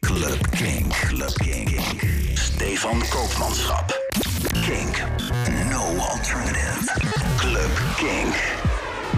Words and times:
Club 0.00 0.50
Kink. 0.50 0.92
Club 0.92 1.34
Kink. 1.34 1.80
Stefan 2.34 3.02
Koopmanschap. 3.08 3.98
Kink. 4.66 5.02
No 5.70 5.96
alternative. 5.98 6.90
Club 7.36 7.70
Kink. 7.96 8.34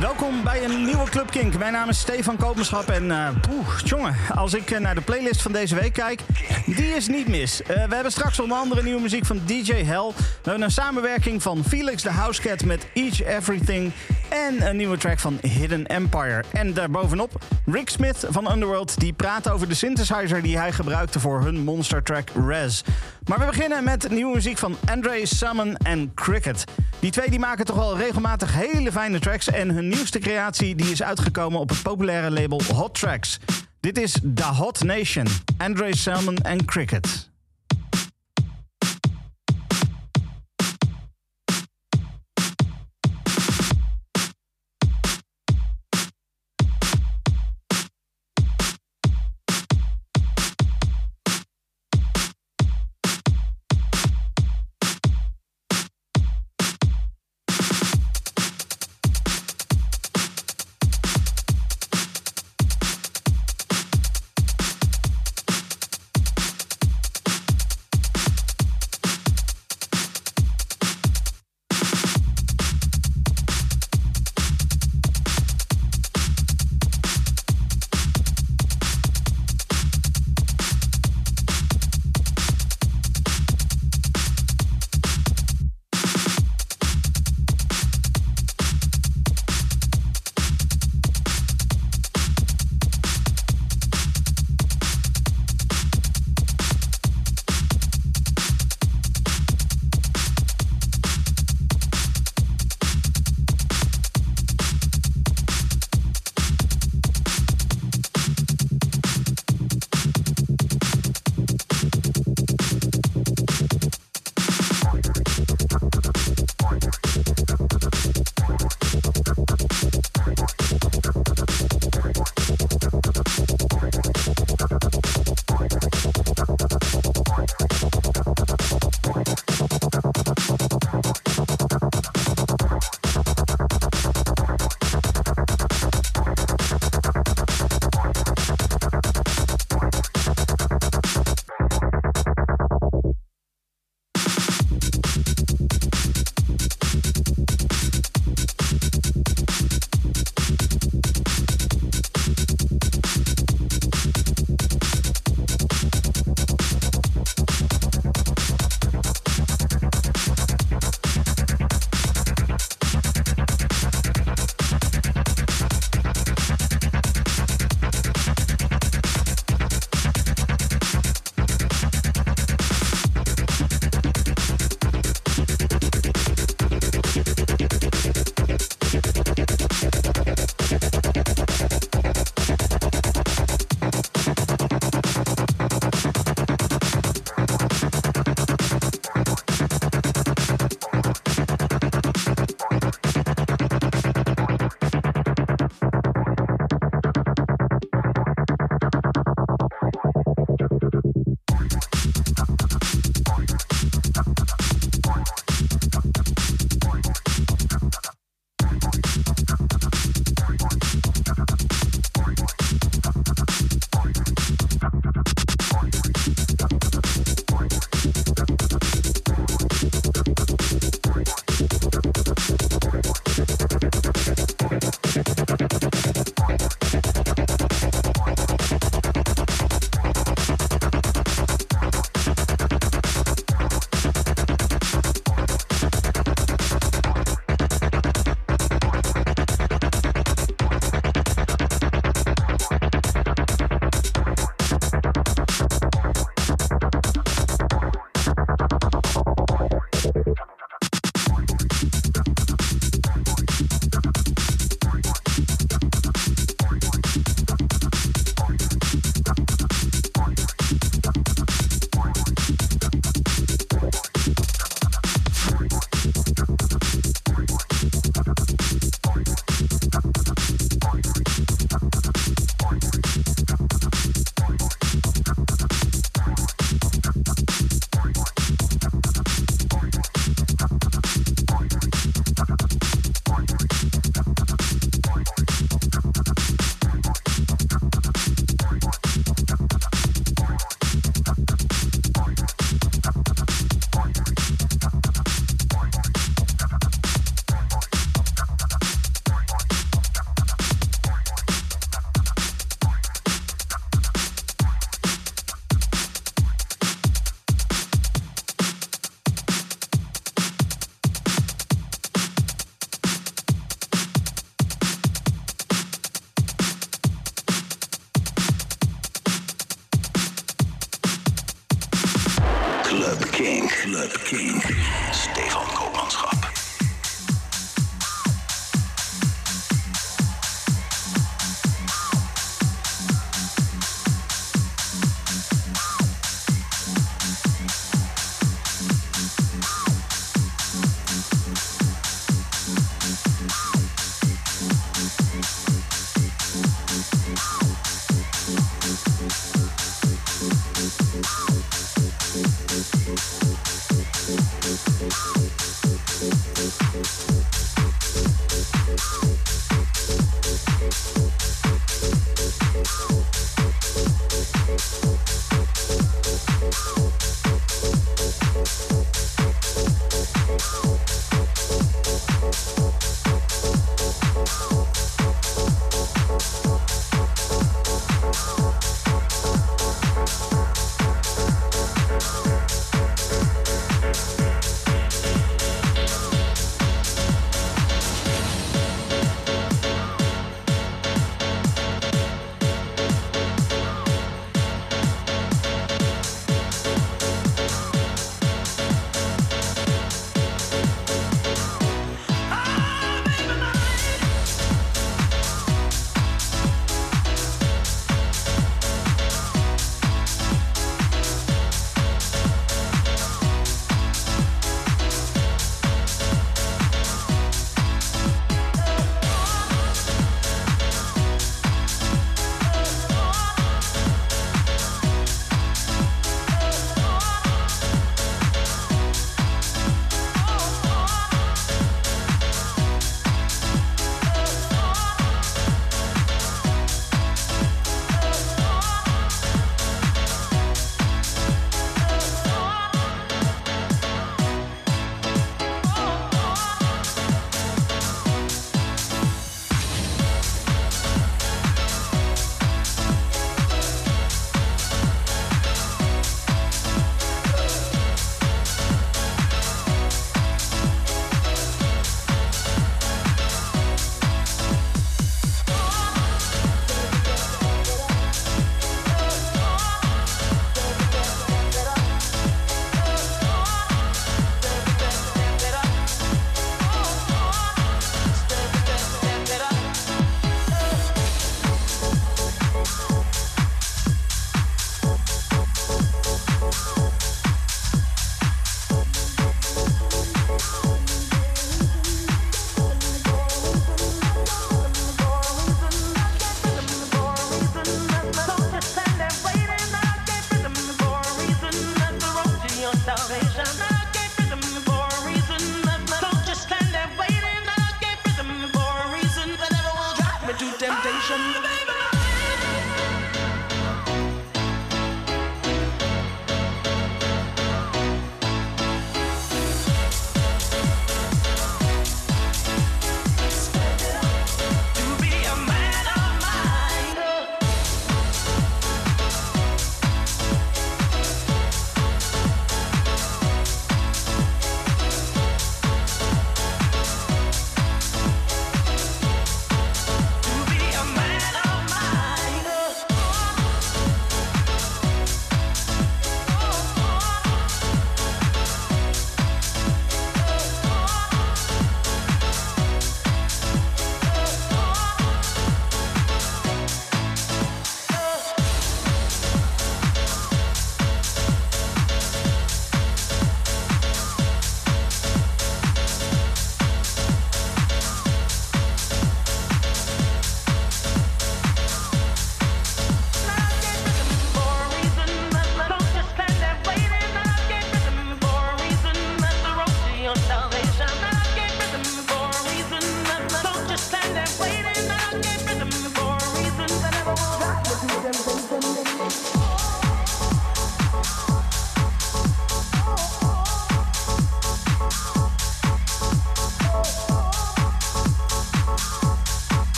Welkom 0.00 0.42
bij 0.44 0.64
een 0.64 0.84
nieuwe 0.84 1.10
Club 1.10 1.30
Kink. 1.30 1.58
Mijn 1.58 1.72
naam 1.72 1.88
is 1.88 1.98
Stefan 1.98 2.36
Koopmanschap 2.36 2.88
en 2.88 3.04
uh, 3.04 3.28
poeh, 3.40 3.78
jongen, 3.84 4.16
als 4.34 4.54
ik 4.54 4.70
eh, 4.70 4.80
naar 4.80 4.94
de 4.94 5.00
playlist 5.00 5.42
van 5.42 5.52
deze 5.52 5.74
week 5.74 5.92
kijk, 5.92 6.20
die 6.66 6.94
is 6.94 7.08
niet 7.08 7.28
mis. 7.28 7.62
Eh, 7.62 7.68
we 7.68 7.94
hebben 7.94 8.12
straks 8.12 8.40
onder 8.40 8.56
andere 8.56 8.82
nieuwe 8.82 9.00
muziek 9.00 9.26
van 9.26 9.40
DJ 9.46 9.72
Hell. 9.72 10.12
Een 10.42 10.70
samenwerking 10.70 11.42
van 11.42 11.64
Felix 11.64 12.02
the 12.02 12.10
Housecat 12.10 12.64
met 12.64 12.86
Each 12.94 13.22
Everything 13.24 13.92
en 14.32 14.68
een 14.68 14.76
nieuwe 14.76 14.96
track 14.96 15.18
van 15.18 15.38
Hidden 15.40 15.86
Empire. 15.86 16.44
En 16.52 16.74
daarbovenop 16.74 17.44
Rick 17.66 17.88
Smith 17.88 18.26
van 18.28 18.52
Underworld, 18.52 19.00
die 19.00 19.12
praat 19.12 19.50
over 19.50 19.68
de 19.68 19.74
synthesizer 19.74 20.42
die 20.42 20.58
hij 20.58 20.72
gebruikte 20.72 21.20
voor 21.20 21.42
hun 21.42 21.64
monster 21.64 22.02
track 22.02 22.28
Res. 22.46 22.84
Maar 23.24 23.38
we 23.38 23.44
beginnen 23.44 23.84
met 23.84 24.10
nieuwe 24.10 24.34
muziek 24.34 24.58
van 24.58 24.76
Andre 24.90 25.26
Summon 25.26 25.76
en 25.76 26.14
Cricket. 26.14 26.64
Die 26.98 27.10
twee 27.10 27.30
die 27.30 27.38
maken 27.38 27.64
toch 27.64 27.76
wel 27.76 27.96
regelmatig 27.96 28.54
hele 28.54 28.92
fijne 28.92 29.18
tracks 29.18 29.48
en 29.48 29.70
hun 29.70 29.88
nieuwste 29.88 30.18
creatie 30.18 30.74
die 30.74 30.90
is 30.90 31.02
uitgekomen 31.02 31.60
op 31.60 31.68
het 31.68 31.82
populaire 31.82 32.30
label 32.30 32.62
Hot 32.74 32.94
Tracks. 32.94 33.38
Dit 33.80 33.98
is 33.98 34.20
The 34.34 34.44
Hot 34.44 34.84
Nation, 34.84 35.26
Andre 35.56 35.96
Salmon 35.96 36.36
en 36.36 36.64
Cricket. 36.64 37.31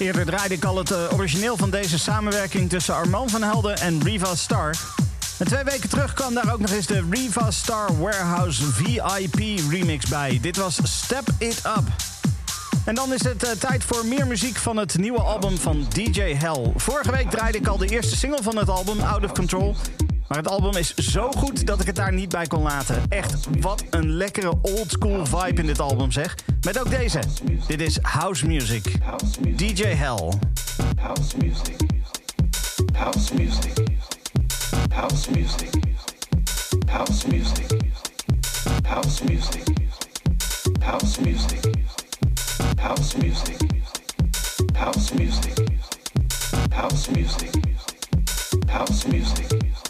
Eerder 0.00 0.26
draaide 0.26 0.54
ik 0.54 0.64
al 0.64 0.76
het 0.76 0.90
eh, 0.90 0.98
origineel 1.12 1.56
van 1.56 1.70
deze 1.70 1.98
samenwerking 1.98 2.68
tussen 2.68 2.94
Armand 2.94 3.30
van 3.30 3.42
Helden 3.42 3.76
en 3.76 4.02
Riva 4.02 4.34
Star. 4.34 4.76
En 5.38 5.46
twee 5.46 5.64
weken 5.64 5.88
terug 5.88 6.12
kwam 6.12 6.34
daar 6.34 6.52
ook 6.52 6.60
nog 6.60 6.70
eens 6.70 6.86
de 6.86 7.06
Riva 7.10 7.50
Star 7.50 7.98
Warehouse 7.98 8.62
VIP 8.62 9.60
remix 9.70 10.06
bij. 10.06 10.38
Dit 10.42 10.56
was 10.56 10.78
Step 10.82 11.28
It 11.38 11.62
Up. 11.66 11.84
En 12.84 12.94
dan 12.94 13.12
is 13.12 13.22
het 13.22 13.44
uh, 13.44 13.50
tijd 13.50 13.84
voor 13.84 14.06
meer 14.06 14.26
muziek 14.26 14.56
van 14.56 14.76
het 14.76 14.98
nieuwe 14.98 15.20
album 15.20 15.58
van 15.58 15.86
DJ 15.94 16.20
Hell. 16.20 16.72
Vorige 16.76 17.10
week 17.10 17.30
draaide 17.30 17.58
ik 17.58 17.66
al 17.66 17.76
de 17.76 17.88
eerste 17.88 18.16
single 18.16 18.42
van 18.42 18.56
het 18.56 18.68
album, 18.68 19.00
Out 19.00 19.24
of 19.24 19.32
Control. 19.32 19.76
Maar 20.30 20.38
het 20.38 20.48
album 20.48 20.76
is 20.76 20.94
zo 20.94 21.30
goed 21.30 21.66
dat 21.66 21.80
ik 21.80 21.86
het 21.86 21.96
daar 21.96 22.12
niet 22.12 22.28
bij 22.28 22.46
kon 22.46 22.62
laten. 22.62 23.02
Echt, 23.08 23.46
wat 23.60 23.84
een 23.90 24.10
lekkere 24.10 24.52
oldschool 24.62 25.26
vibe 25.26 25.60
in 25.60 25.66
dit 25.66 25.80
album 25.80 26.12
zeg. 26.12 26.36
Met 26.60 26.80
ook 26.80 26.90
deze. 26.90 27.20
Dit 27.66 27.80
is 27.80 27.98
House 28.02 28.46
Music. 28.46 28.92
DJ 29.56 29.82
Hell. 29.84 30.32
House 30.96 31.36
music. 31.36 31.76
House 32.92 33.34
music. 33.34 33.72
House 34.92 35.30
music. 35.32 35.70
House 36.88 37.30
music. 37.30 37.68
House 38.86 39.24
music. 39.26 39.64
House 40.82 41.22
music. 41.22 41.62
House 42.76 43.16
music. 43.16 43.56
House 44.74 45.14
music. 45.16 45.56
House 46.70 47.10
music. 47.10 47.50
House 48.66 49.08
music. 49.08 49.89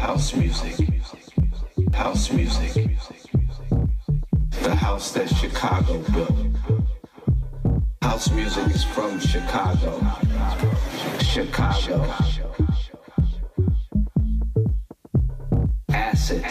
House 0.00 0.34
music. 0.34 0.88
House 1.92 2.32
music. 2.32 2.88
The 4.62 4.74
house 4.74 5.12
that 5.12 5.28
Chicago 5.28 5.98
built. 6.12 6.34
House 8.00 8.30
music 8.30 8.66
is 8.68 8.82
from 8.82 9.20
Chicago. 9.20 10.00
Chicago. 11.20 12.14
Acid 15.92 16.44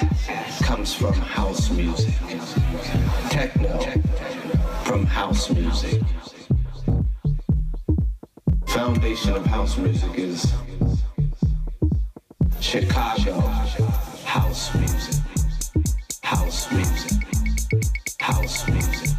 comes 0.61 0.93
from 0.93 1.13
house 1.13 1.71
music. 1.71 2.13
Techno 3.31 3.79
from 4.83 5.07
house 5.07 5.49
music. 5.49 6.01
Foundation 8.67 9.33
of 9.33 9.45
house 9.47 9.75
music 9.77 10.11
is 10.19 10.53
Chicago 12.61 13.39
house 14.25 14.75
music. 14.75 15.15
House 16.21 16.71
music. 16.71 17.23
House 18.19 18.67
music. 18.67 19.18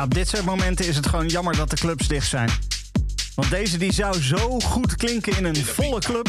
Ja, 0.00 0.06
op 0.06 0.14
dit 0.14 0.28
soort 0.28 0.44
momenten 0.44 0.86
is 0.86 0.96
het 0.96 1.06
gewoon 1.06 1.26
jammer 1.26 1.56
dat 1.56 1.70
de 1.70 1.76
clubs 1.76 2.08
dicht 2.08 2.28
zijn. 2.28 2.50
Want 3.34 3.50
deze 3.50 3.78
die 3.78 3.92
zou 3.92 4.22
zo 4.22 4.60
goed 4.60 4.96
klinken 4.96 5.36
in 5.36 5.44
een 5.44 5.64
volle 5.64 6.00
club. 6.00 6.28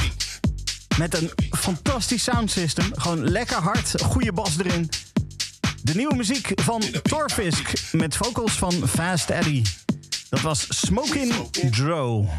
Met 0.97 1.15
een 1.15 1.31
fantastisch 1.51 2.23
soundsystem. 2.23 2.91
Gewoon 2.95 3.29
lekker 3.29 3.57
hard, 3.57 4.01
goede 4.03 4.33
bas 4.33 4.57
erin. 4.57 4.89
De 5.83 5.95
nieuwe 5.95 6.15
muziek 6.15 6.51
van 6.55 6.83
Torfisk 7.01 7.73
met 7.91 8.15
vocals 8.15 8.51
van 8.51 8.73
Fast 8.87 9.29
Eddie. 9.29 9.61
Dat 10.29 10.41
was 10.41 10.65
Smokin' 10.69 11.33
Dro. 11.69 12.29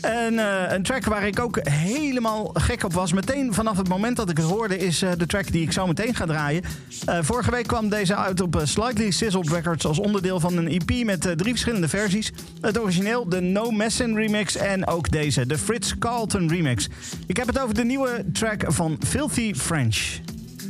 En 0.00 0.38
eh, 0.38 0.72
een 0.72 0.82
track 0.82 1.04
waar 1.04 1.26
ik 1.26 1.40
ook 1.40 1.58
helemaal 1.68 2.50
gek 2.54 2.84
op 2.84 2.92
was. 2.92 3.12
Meteen 3.12 3.54
vanaf 3.54 3.76
het 3.76 3.88
moment 3.88 4.16
dat 4.16 4.30
ik 4.30 4.36
het 4.36 4.46
hoorde, 4.46 4.78
is 4.78 5.02
eh, 5.02 5.10
de 5.16 5.26
track 5.26 5.52
die 5.52 5.62
ik 5.62 5.72
zo 5.72 5.86
meteen 5.86 6.14
ga 6.14 6.26
draaien. 6.26 6.62
Eh, 7.06 7.18
vorige 7.22 7.50
week 7.50 7.66
kwam 7.66 7.88
deze 7.88 8.16
uit 8.16 8.40
op 8.40 8.60
Slightly 8.64 9.10
Sizzled 9.10 9.48
Records 9.48 9.86
als 9.86 9.98
onderdeel 9.98 10.40
van 10.40 10.56
een 10.56 10.68
EP 10.68 11.04
met 11.04 11.20
drie 11.20 11.50
verschillende 11.50 11.88
versies. 11.88 12.32
Het 12.60 12.80
origineel, 12.80 13.28
de 13.28 13.40
No 13.40 13.70
Messin 13.70 14.16
remix 14.16 14.56
en 14.56 14.86
ook 14.86 15.10
deze, 15.10 15.46
de 15.46 15.58
Fritz 15.58 15.94
Carlton 15.98 16.48
remix. 16.48 16.88
Ik 17.26 17.36
heb 17.36 17.46
het 17.46 17.60
over 17.60 17.74
de 17.74 17.84
nieuwe 17.84 18.24
track 18.32 18.64
van 18.66 18.98
Filthy 19.06 19.54
French, 19.54 20.18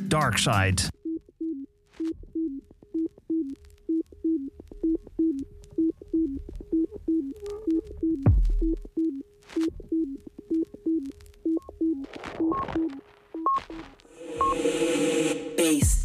Dark 0.09 0.37
Side. 0.37 1.00
Peace. 15.71 16.00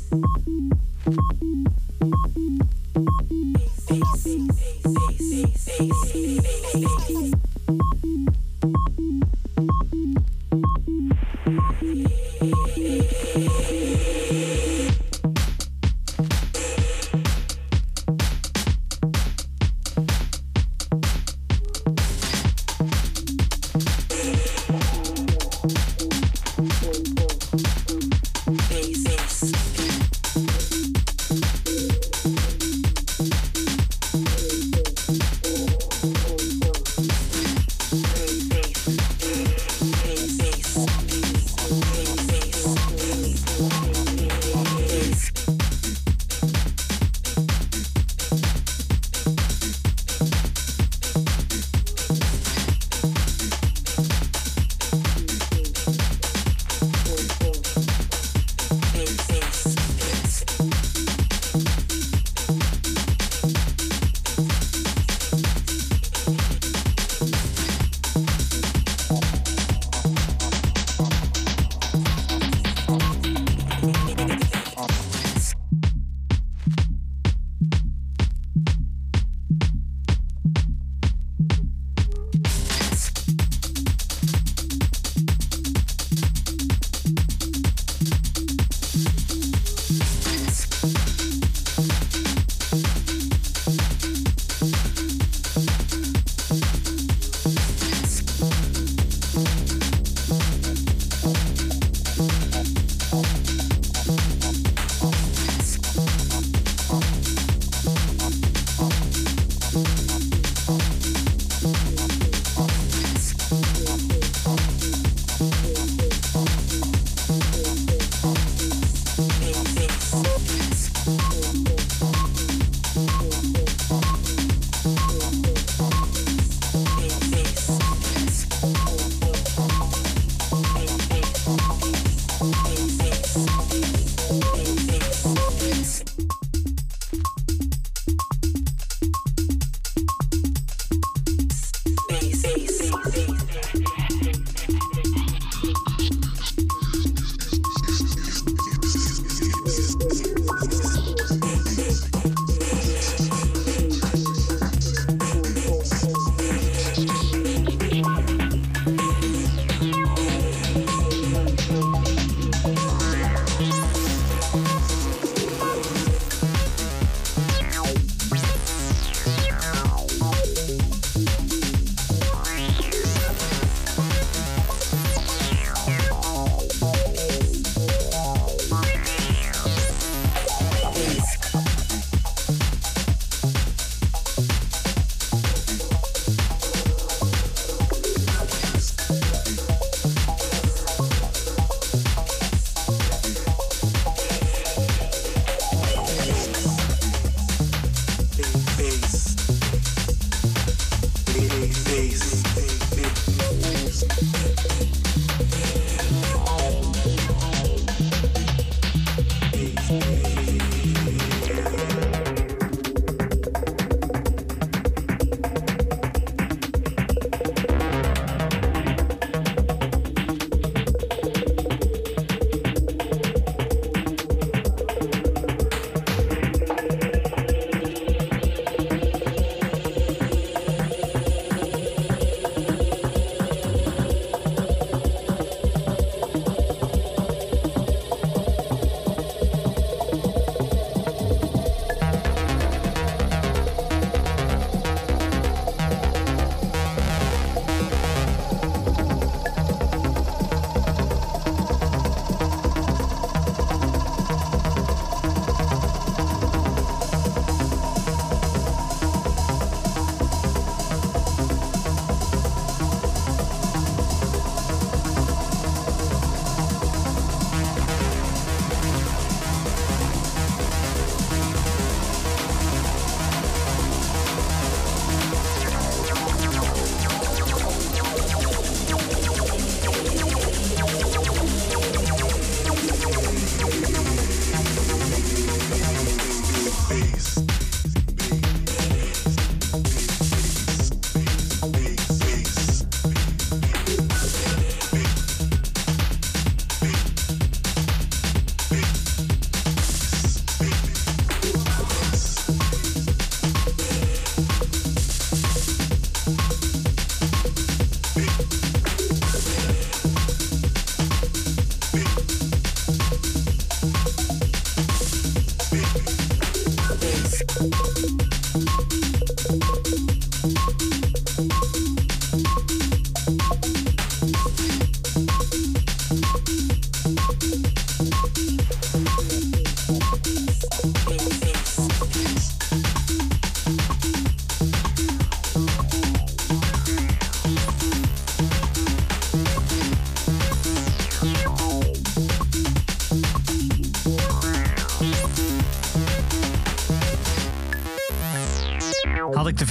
Beats. 142.92 143.35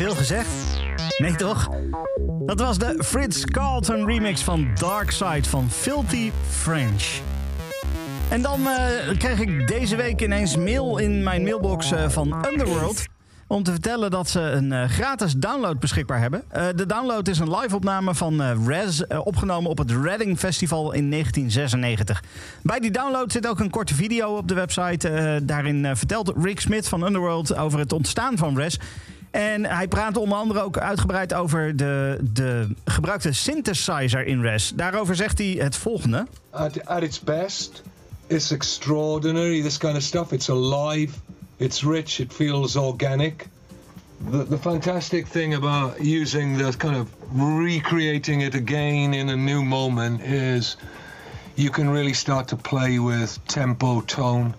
Veel 0.04 0.14
gezegd? 0.14 0.48
Nee 1.18 1.34
toch? 1.34 1.68
Dat 2.46 2.60
was 2.60 2.78
de 2.78 3.02
Fritz 3.04 3.44
Carlton 3.44 4.06
remix 4.06 4.42
van 4.42 4.68
Dark 4.74 5.10
Side 5.10 5.48
van 5.48 5.70
Filthy 5.70 6.30
French. 6.48 7.20
En 8.28 8.42
dan 8.42 8.68
eh, 8.68 9.18
kreeg 9.18 9.40
ik 9.40 9.68
deze 9.68 9.96
week 9.96 10.22
ineens 10.22 10.56
mail 10.56 10.98
in 10.98 11.22
mijn 11.22 11.42
mailbox 11.42 11.92
eh, 11.92 12.08
van 12.08 12.46
Underworld. 12.46 13.06
Om 13.46 13.62
te 13.62 13.70
vertellen 13.70 14.10
dat 14.10 14.28
ze 14.28 14.40
een 14.40 14.72
eh, 14.72 14.88
gratis 14.88 15.32
download 15.32 15.78
beschikbaar 15.78 16.20
hebben. 16.20 16.44
De 16.76 16.86
download 16.86 17.28
is 17.28 17.38
een 17.38 17.56
live-opname 17.56 18.14
van 18.14 18.42
eh, 18.42 19.20
opgenomen 19.24 19.70
op 19.70 19.78
het 19.78 19.90
Reading 19.90 20.38
Festival 20.38 20.92
in 20.92 21.10
1996. 21.10 22.22
Bij 22.62 22.80
die 22.80 22.90
download 22.90 23.32
zit 23.32 23.48
ook 23.48 23.60
een 23.60 23.70
korte 23.70 23.94
video 23.94 24.36
op 24.36 24.48
de 24.48 24.54
website. 24.54 25.40
Daarin 25.44 25.96
vertelt 25.96 26.32
Rick 26.36 26.60
Smith 26.60 26.88
van 26.88 27.02
Underworld 27.02 27.56
over 27.56 27.78
het 27.78 27.92
ontstaan 27.92 28.36
van 28.36 28.56
Rez. 28.56 28.76
En 29.34 29.64
hij 29.64 29.88
praat 29.88 30.16
onder 30.16 30.38
andere 30.38 30.60
ook 30.60 30.78
uitgebreid 30.78 31.34
over 31.34 31.76
de, 31.76 32.18
de 32.32 32.68
gebruikte 32.84 33.32
synthesizer 33.32 34.26
in 34.26 34.40
Rez. 34.40 34.70
Daarover 34.70 35.16
zegt 35.16 35.38
hij 35.38 35.56
het 35.58 35.76
volgende. 35.76 36.26
at, 36.50 37.02
its 37.02 37.20
best, 37.20 37.82
it's 38.26 38.50
extraordinary. 38.50 39.62
This 39.62 39.78
kind 39.78 39.96
of 39.96 40.02
stuff. 40.02 40.32
It's 40.32 40.50
alive. 40.50 41.14
It's 41.56 41.82
rich. 41.82 42.18
It 42.18 42.32
feels 42.32 42.76
organic. 42.76 43.48
The, 44.30 44.44
the 44.48 44.58
fantastic 44.58 45.26
thing 45.26 45.54
about 45.54 46.00
using 46.00 46.58
the 46.58 46.76
kind 46.76 46.96
of 46.96 47.08
recreating 47.64 48.42
it 48.42 48.54
again 48.54 49.14
in 49.14 49.28
a 49.28 49.36
new 49.36 49.64
moment 49.64 50.20
is 50.20 50.76
you 51.54 51.70
can 51.70 51.90
really 51.90 52.14
start 52.14 52.48
to 52.48 52.56
play 52.56 52.98
with 52.98 53.38
tempo, 53.46 54.00
tone, 54.00 54.54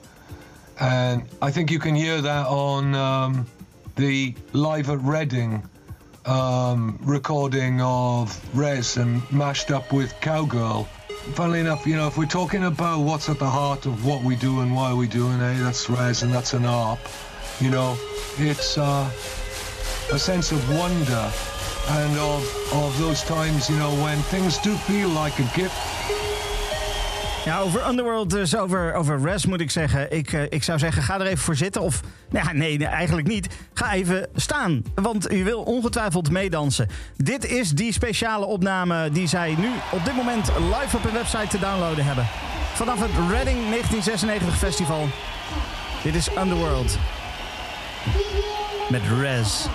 and 0.80 1.22
I 1.42 1.52
think 1.52 1.70
you 1.70 1.80
can 1.80 1.96
hear 1.96 2.22
that 2.22 2.48
on 2.48 2.94
um, 2.94 3.46
the 3.96 4.36
live 4.52 4.90
at 4.90 5.00
Reading 5.02 5.64
um, 6.26 7.00
recording 7.04 7.80
of 7.82 8.58
Res 8.58 8.98
and 8.98 9.22
mashed 9.32 9.72
up 9.72 9.94
with 9.94 10.14
Cowgirl. 10.20 10.84
Funnily 11.34 11.62
enough, 11.62 11.88
you 11.88 11.96
know, 11.96 12.08
if 12.08 12.18
we're 12.18 12.26
talking 12.26 12.66
about 12.66 13.00
what's 13.00 13.30
at 13.30 13.40
the 13.40 13.50
heart 13.50 13.86
of 13.86 14.06
what 14.06 14.22
we 14.24 14.36
do 14.36 14.62
and 14.62 14.76
why 14.76 14.94
we 14.94 15.08
do 15.08 15.32
it, 15.32 15.36
eh, 15.36 15.58
that's 15.60 15.90
Res 15.90 16.24
and 16.24 16.34
that's 16.34 16.54
an 16.54 16.66
ARP. 16.66 17.00
You 17.62 17.70
know, 17.70 17.98
it's 18.38 18.78
uh, 18.78 19.10
a 20.12 20.20
sense 20.20 20.52
of 20.52 20.70
wonder 20.78 21.32
and 21.88 22.18
of, 22.18 22.74
of 22.74 22.98
those 23.00 23.24
times, 23.24 23.70
you 23.70 23.78
know, 23.78 23.92
when 24.04 24.18
things 24.24 24.58
do 24.58 24.76
feel 24.76 25.10
like 25.10 25.40
a 25.40 25.50
gift 25.56 25.76
Ja, 27.46 27.60
over 27.60 27.88
Underworld, 27.88 28.30
dus 28.30 28.58
over, 28.58 28.94
over 28.94 29.22
Res 29.22 29.46
moet 29.46 29.62
ik 29.62 29.72
zeggen. 29.72 30.12
Ik, 30.12 30.34
eh, 30.34 30.44
ik 30.50 30.64
zou 30.64 30.80
zeggen, 30.80 31.04
ga 31.04 31.20
er 31.20 31.26
even 31.26 31.38
voor 31.38 31.56
zitten. 31.56 31.82
Of, 31.82 32.02
nou 32.30 32.58
nee, 32.58 32.86
eigenlijk 32.86 33.28
niet. 33.28 33.48
Ga 33.74 33.94
even 33.94 34.28
staan, 34.36 34.84
want 34.96 35.32
u 35.32 35.44
wil 35.44 35.62
ongetwijfeld 35.62 36.32
meedansen. 36.32 36.90
Dit 37.18 37.46
is 37.46 37.72
die 37.72 37.94
speciale 37.94 38.46
opname 38.46 39.10
die 39.12 39.28
zij 39.28 39.56
nu 39.58 39.70
op 39.92 40.06
dit 40.06 40.16
moment 40.16 40.48
live 40.58 40.98
op 40.98 41.04
hun 41.04 41.14
website 41.14 41.48
te 41.48 41.60
downloaden 41.60 42.06
hebben. 42.06 42.28
Vanaf 42.74 43.00
het 43.00 43.12
Reading 43.30 43.70
1996 43.70 44.58
festival. 44.58 45.08
Dit 46.04 46.16
is 46.16 46.30
Underworld. 46.38 46.98
Met 48.90 49.02
Res. 49.20 49.68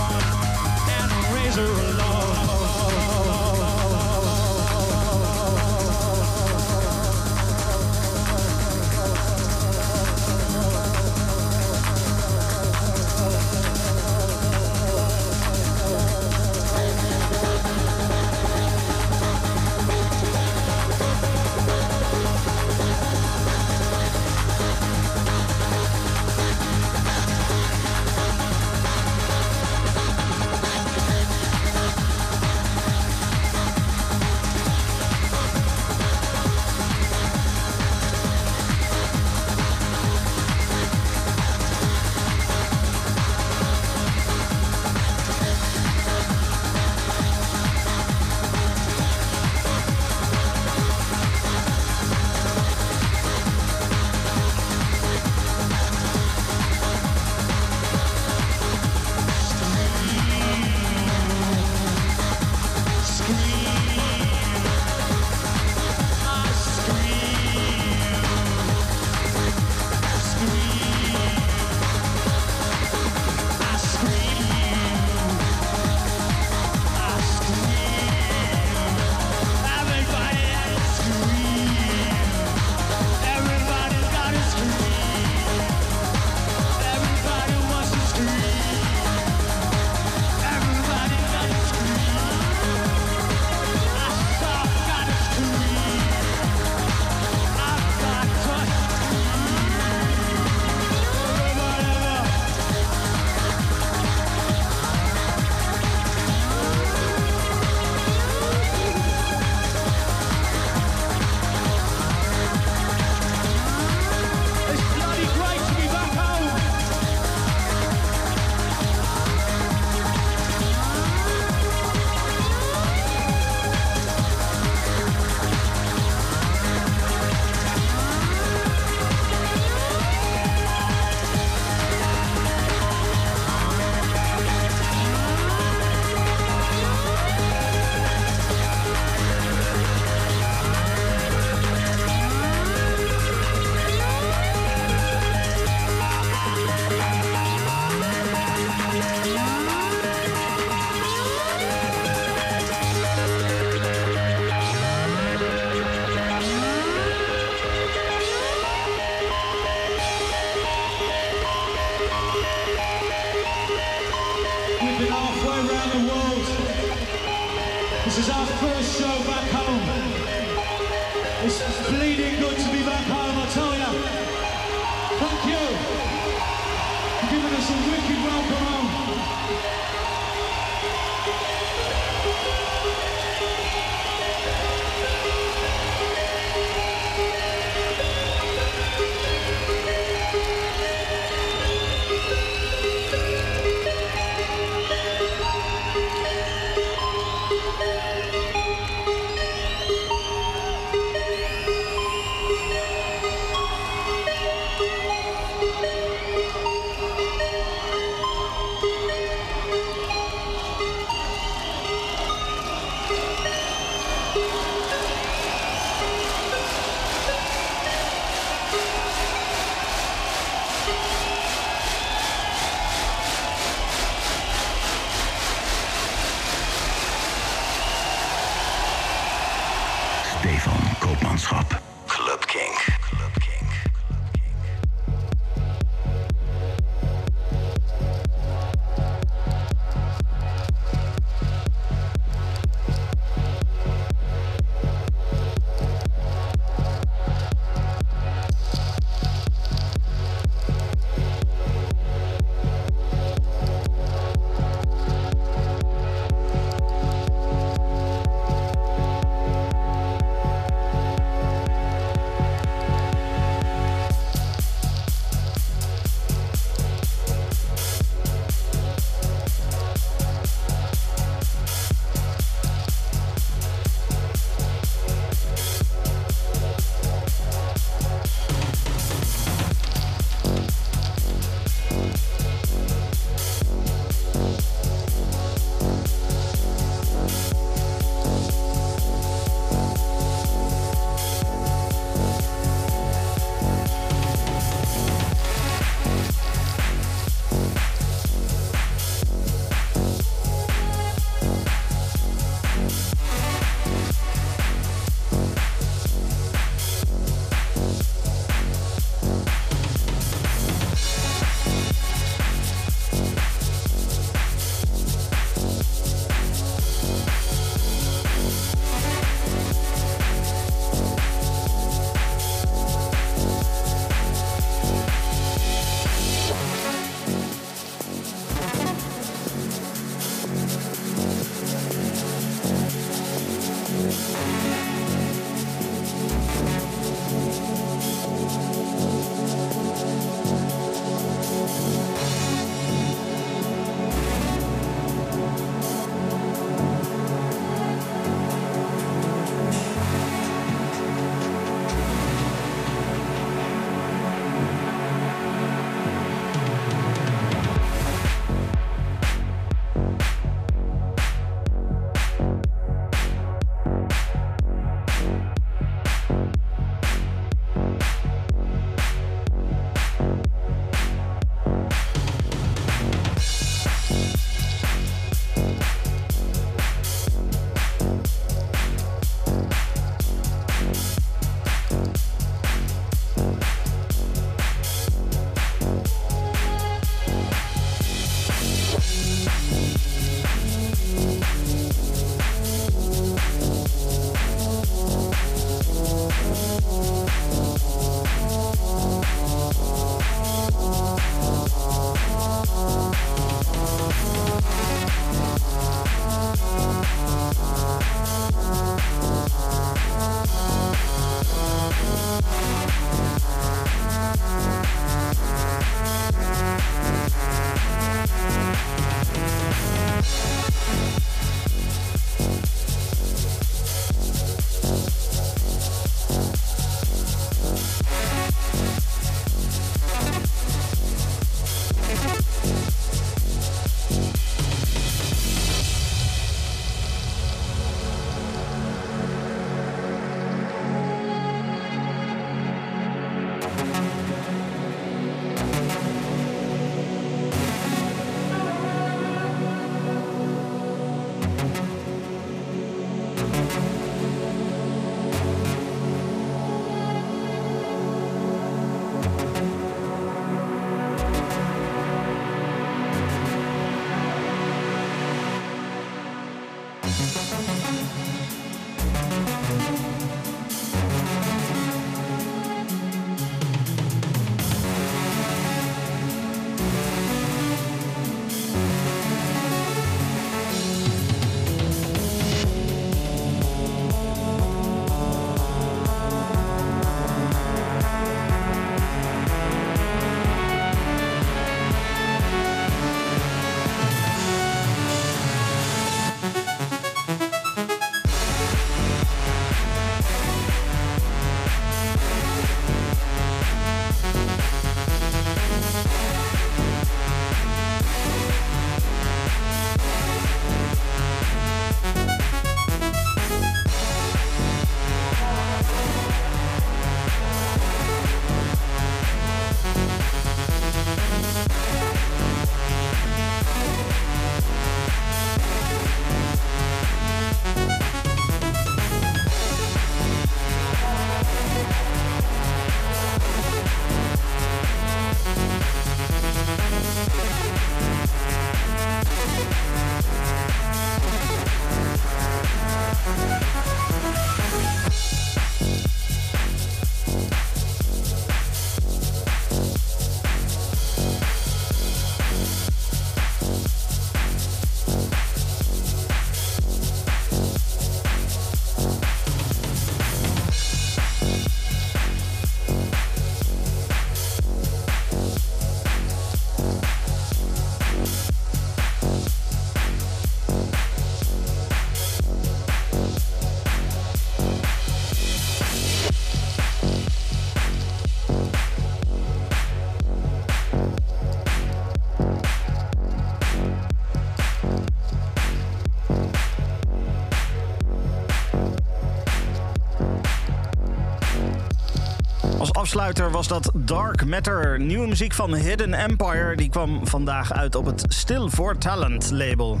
Afsluiter 593.00 593.50
was 593.50 593.68
dat 593.68 593.90
Dark 593.94 594.46
Matter, 594.46 595.00
nieuwe 595.00 595.26
muziek 595.26 595.52
van 595.52 595.74
Hidden 595.74 596.14
Empire. 596.14 596.76
Die 596.76 596.88
kwam 596.88 597.26
vandaag 597.26 597.72
uit 597.72 597.94
op 597.94 598.06
het 598.06 598.24
Still 598.28 598.68
for 598.68 598.98
Talent 598.98 599.50
label. 599.50 600.00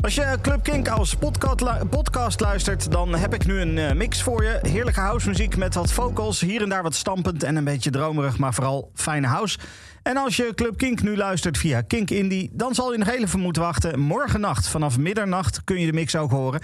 Als 0.00 0.14
je 0.14 0.38
Club 0.42 0.62
Kink 0.62 0.88
als 0.88 1.16
podcast, 1.90 2.40
luistert, 2.40 2.90
dan 2.90 3.14
heb 3.14 3.34
ik 3.34 3.46
nu 3.46 3.60
een 3.60 3.78
eh, 3.78 3.92
mix 3.92 4.22
voor 4.22 4.42
je. 4.44 4.58
Heerlijke 4.62 5.00
housemuziek 5.00 5.56
met 5.56 5.74
wat 5.74 5.92
vocals, 5.92 6.40
hier 6.40 6.62
en 6.62 6.68
daar 6.68 6.82
wat 6.82 6.94
stampend 6.94 7.42
en 7.42 7.56
een 7.56 7.64
beetje 7.64 7.90
dromerig, 7.90 8.38
maar 8.38 8.54
vooral 8.54 8.90
fijne 8.94 9.26
house. 9.26 9.58
En 10.02 10.16
als 10.16 10.36
je 10.36 10.52
Club 10.54 10.76
Kink 10.76 11.02
nu 11.02 11.16
luistert 11.16 11.58
via 11.58 11.80
Kink 11.80 12.10
Indie, 12.10 12.50
dan 12.52 12.74
zal 12.74 12.92
je 12.92 12.98
nog 12.98 13.08
even 13.08 13.40
moeten 13.40 13.62
wachten. 13.62 14.00
Morgennacht 14.00 14.68
vanaf 14.68 14.98
middernacht 14.98 15.64
kun 15.64 15.80
je 15.80 15.86
de 15.86 15.92
mix 15.92 16.16
ook 16.16 16.30
horen. 16.30 16.60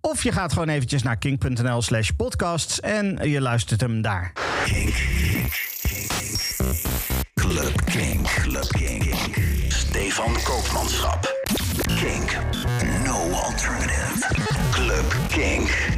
Of 0.00 0.22
je 0.22 0.32
gaat 0.32 0.52
gewoon 0.52 0.68
eventjes 0.68 1.02
naar 1.02 1.16
kink.nl 1.16 1.82
slash 1.82 2.10
podcasts 2.10 2.80
en 2.80 3.30
je 3.30 3.40
luistert 3.40 3.80
hem 3.80 4.02
daar. 4.02 4.43
Kink. 4.64 4.94
Club 7.36 7.86
Kink. 7.86 8.26
Club 8.26 8.68
Kink. 8.76 9.14
Stefan 9.70 10.34
Koopmanschap. 10.44 11.26
Kink. 11.98 12.36
No 13.04 13.16
alternative. 13.34 14.22
Club 14.72 15.04
Kink. 15.28 15.93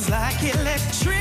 was 0.00 0.08
like 0.08 0.42
electric. 0.54 1.19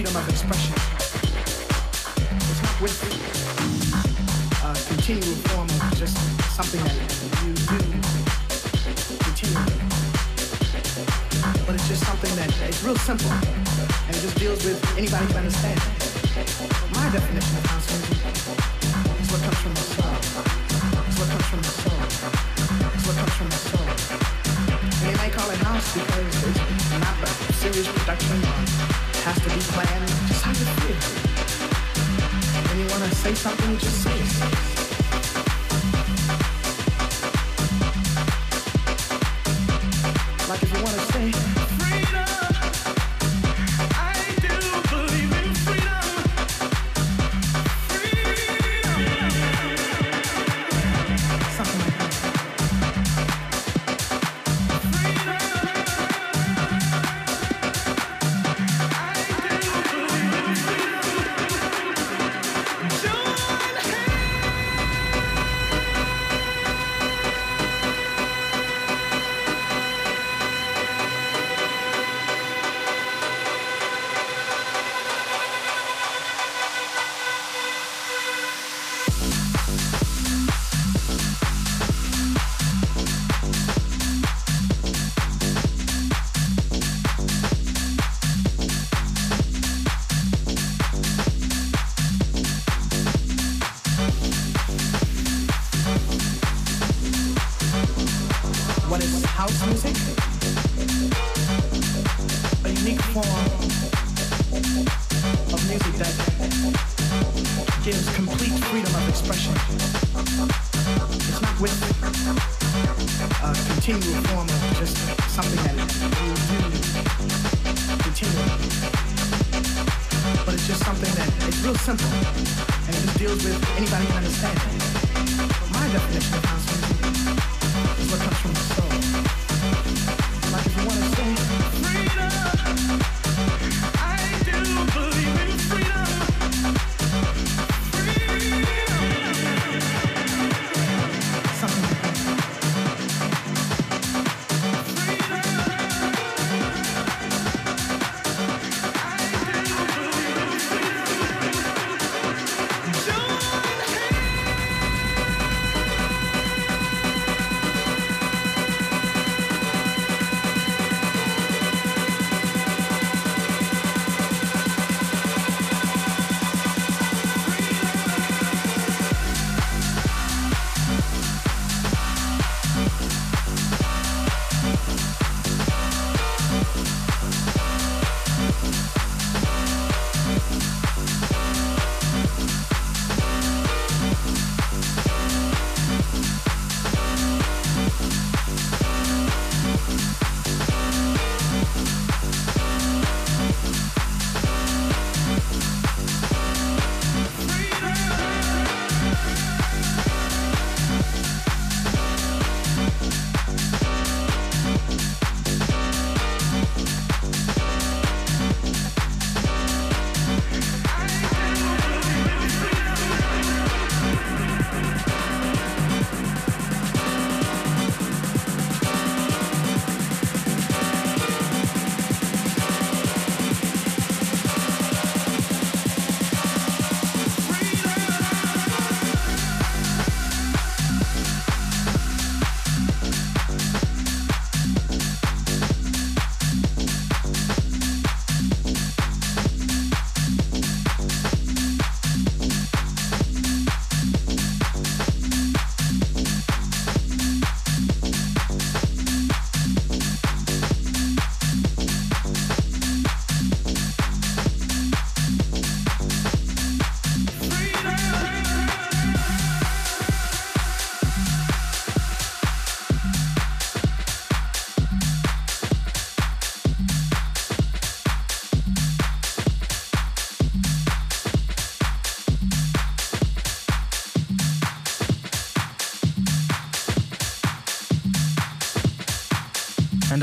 Freedom 0.00 0.16
of 0.16 0.28
expression. 0.30 0.72
It's 2.48 2.62
not 2.62 2.80
with 2.80 2.96
a 3.04 4.66
uh, 4.66 4.74
continual 4.88 5.36
form 5.52 5.68
of 5.68 5.98
just 5.98 6.16
something 6.56 6.80
that 6.84 6.96
you 7.44 7.52
do 7.68 7.78
continually. 9.20 9.76
But 11.66 11.74
it's 11.74 11.88
just 11.88 12.06
something 12.06 12.34
that 12.36 12.48
it's 12.62 12.82
real 12.82 12.96
simple 12.96 13.30
and 13.30 14.16
it 14.16 14.20
just 14.22 14.38
deals 14.38 14.64
with 14.64 14.80
anybody 14.96 15.26
can 15.26 15.36
understand. 15.36 15.78
My 16.94 17.10
definition 17.12 17.69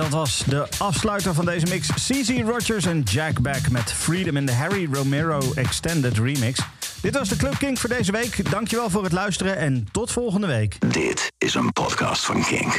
dat 0.10 0.20
was 0.20 0.44
de 0.48 0.68
afsluiter 0.78 1.34
van 1.34 1.46
deze 1.46 1.66
mix. 1.66 1.90
CZ 1.94 2.30
Rogers 2.46 2.86
en 2.86 3.02
Jack 3.02 3.42
Beck 3.42 3.70
met 3.70 3.94
Freedom 3.94 4.38
in 4.38 4.46
de 4.46 4.52
Harry 4.52 4.88
Romero 4.92 5.42
Extended 5.56 6.18
Remix. 6.18 6.60
Dit 7.02 7.18
was 7.18 7.30
de 7.30 7.36
Club 7.36 7.58
Kink 7.58 7.78
voor 7.78 7.90
deze 7.90 8.12
week. 8.12 8.52
Dankjewel 8.52 8.90
voor 8.90 9.04
het 9.04 9.12
luisteren 9.12 9.58
en 9.58 9.88
tot 9.92 10.12
volgende 10.12 10.48
week. 10.48 10.92
Dit 10.92 11.32
is 11.38 11.54
een 11.54 11.74
podcast 11.74 12.26
van 12.26 12.44
Kink. 12.44 12.74